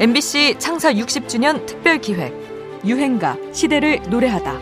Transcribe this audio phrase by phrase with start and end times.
[0.00, 2.32] MBC 창사 60주년 특별 기획
[2.86, 4.58] 유행가 시대를 노래하다.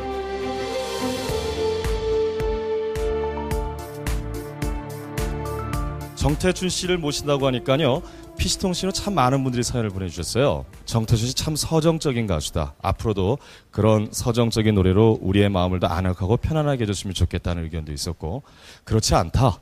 [6.17, 8.03] 정태춘 씨를 모신다고 하니까요.
[8.37, 10.65] 피시통 씨는 참 많은 분들이 사연을 보내주셨어요.
[10.87, 12.75] 정태춘 씨참 서정적인 가수다.
[12.83, 13.39] 앞으로도
[13.71, 18.43] 그런 서정적인 노래로 우리의 마음을 더 아늑하고 편안하게 해줬으면 좋겠다는 의견도 있었고
[18.83, 19.61] 그렇지 않다.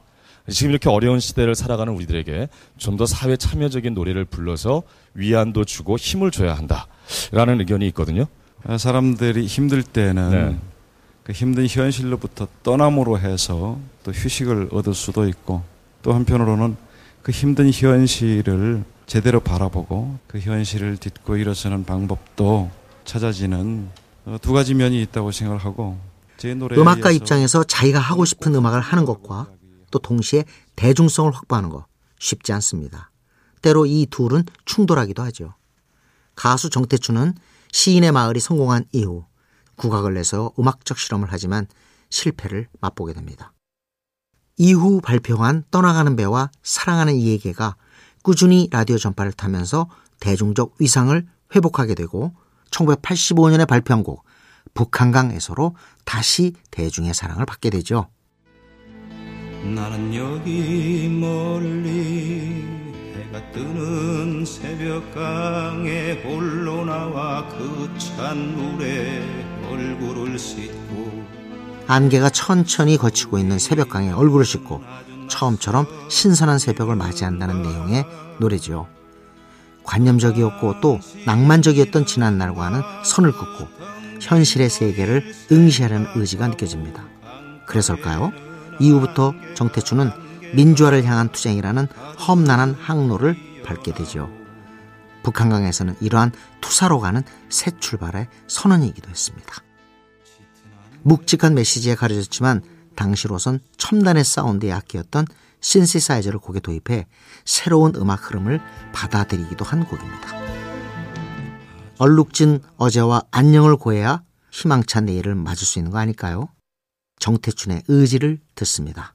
[0.50, 2.48] 지금 이렇게 어려운 시대를 살아가는 우리들에게
[2.78, 4.82] 좀 더 사회 참여적인 노래를 불러서
[5.14, 8.26] 위안도 주고 힘을 줘야 한다라는 의견이 있거든요.
[8.78, 10.58] 사람들이 힘들 때는 네.
[11.24, 15.62] 그 힘든 현실로부터 떠남으로 해서 또 휴식을 얻을 수도 있고
[16.02, 16.76] 또 한편으로는
[17.22, 22.70] 그 힘든 현실을 제대로 바라보고 그 현실을 딛고 일어서는 방법도
[23.04, 23.88] 찾아지는
[24.24, 25.98] 어, 두 가지 면이 있다고 생각을 하고
[26.38, 29.48] 제 노래에 음악가 입장에서 자기가 하고 싶은 음악을 하는 것과
[29.90, 30.44] 또 동시에
[30.76, 31.86] 대중성을 확보하는 것
[32.18, 33.10] 쉽지 않습니다.
[33.62, 35.54] 때로 이 둘은 충돌하기도 하죠.
[36.34, 37.34] 가수 정태춘은
[37.72, 39.24] 시인의 마을이 성공한 이후
[39.76, 41.66] 국악을 내서 음악적 실험을 하지만
[42.10, 43.52] 실패를 맛보게 됩니다.
[44.56, 47.76] 이후 발표한 떠나가는 배와 사랑하는 이에게가
[48.22, 49.88] 꾸준히 라디오 전파를 타면서
[50.20, 52.34] 대중적 위상을 회복하게 되고
[52.70, 54.24] 1985년에 발표한 곡
[54.74, 58.08] 북한강에서로 다시 대중의 사랑을 받게 되죠.
[59.74, 62.64] 나는 여기 멀리
[63.14, 69.22] 해가 뜨는 새벽강에 홀로 나와 그 찬 물에
[69.70, 71.24] 얼굴을 씻고
[71.86, 74.82] 안개가 천천히 거치고 있는 새벽강에 얼굴을 씻고
[75.28, 78.04] 처음처럼 신선한 새벽을 맞이한다는 내용의
[78.38, 78.86] 노래지요.
[79.84, 83.68] 관념적이었고 또 낭만적이었던 지난날과는 선을 긋고
[84.20, 87.04] 현실의 세계를 응시하려는 의지가 느껴집니다.
[87.66, 88.32] 그래서일까요?
[88.80, 90.10] 이후부터 정태춘은
[90.54, 91.86] 민주화를 향한 투쟁이라는
[92.26, 94.30] 험난한 항로를 밟게 되죠.
[95.22, 99.54] 북한강에서는 이러한 투사로 가는 새 출발의 선언이기도 했습니다.
[101.02, 102.62] 묵직한 메시지에 가려졌지만
[102.94, 105.26] 당시로선 첨단의 사운드에 악기였던
[105.60, 107.06] 신시사이저를 곡에 도입해
[107.44, 108.60] 새로운 음악 흐름을
[108.92, 110.28] 받아들이기도 한 곡입니다.
[111.98, 116.48] 얼룩진 어제와 안녕을 고해야 희망찬 내일을 맞을 수 있는 거 아닐까요?
[117.18, 119.14] 정태춘의 의지를 듣습니다.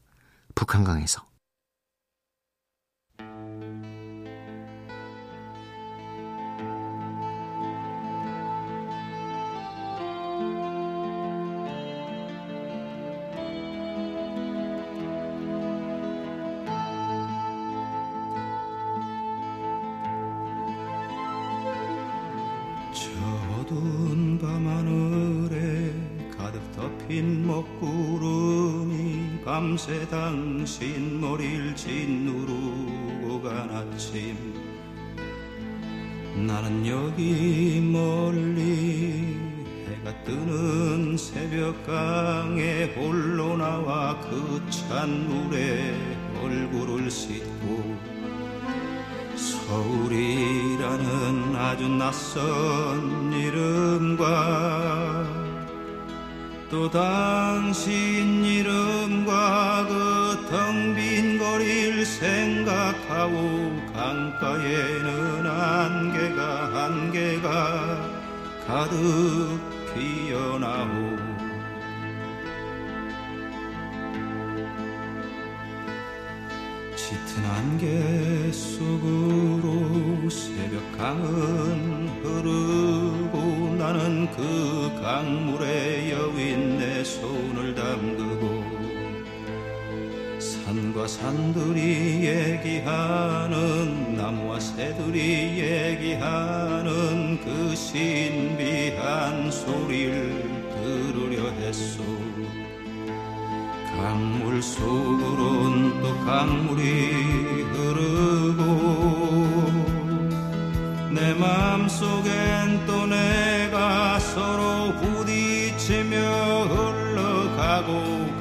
[0.55, 1.30] 북한강에서.
[27.11, 34.37] 덮인 먹구름이 밤새 당신 머리를 짓누르고 간 아침.
[36.47, 39.35] 나는 여기 멀리
[39.89, 45.93] 해가 뜨는 새벽강에 홀로 나와 그 찬 물에
[46.41, 47.97] 얼굴을 씻고
[49.35, 50.37] 서울이라는
[51.57, 55.20] 아주 낯선 이름과
[56.71, 60.21] 또 당신 이름과 그
[60.51, 68.11] 텅 빈 거리를 생각하고 강가에는 안개가 안개가
[68.67, 69.59] 가득
[69.93, 71.20] 피어나오
[77.11, 88.63] 짙은 안개 속으로 새벽 강은 흐르고 나는 그 강물에 여윈 내 손을 담그고
[90.39, 102.20] 산과 산들이 얘기하는 나무와 새들이 얘기하는 그 신비한 소리를 들으려 했소
[104.01, 108.63] 강물 속으론 또 강물이 흐르고
[111.11, 116.17] 내 맘속엔 또 내가 서로 부딪히며
[116.65, 117.91] 흘러가고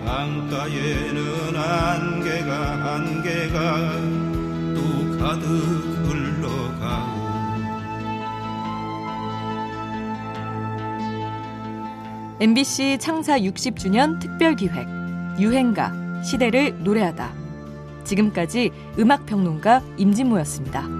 [0.07, 3.77] 강가에는 안개가 안개가
[4.75, 5.45] 또 가득
[6.07, 7.21] 흘러가고.
[12.41, 15.00] MBC 창사 60주년 특별 기획
[15.39, 15.93] 유행가
[16.23, 17.33] 시대를 노래하다.
[18.05, 21.00] 지금까지 음악 평론가 임진모였습니다.